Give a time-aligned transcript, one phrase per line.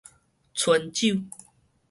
[0.55, 1.21] 春酒